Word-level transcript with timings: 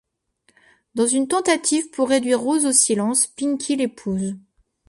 Dans 0.95 1.05
une 1.05 1.27
tentative 1.27 1.91
pour 1.91 2.09
réduire 2.09 2.39
Rose 2.41 2.65
au 2.65 2.71
silence, 2.71 3.27
Pinkie 3.27 3.75
l'épouse. 3.75 4.35